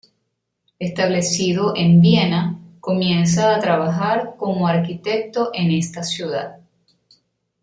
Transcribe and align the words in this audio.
Establecido 0.79 1.75
en 1.75 2.01
Viena, 2.01 2.57
comienza 2.79 3.53
a 3.53 3.59
trabajar 3.59 4.33
como 4.35 4.67
arquitecto 4.67 5.51
en 5.53 5.69
esta 5.69 6.01
ciudad. 6.01 6.57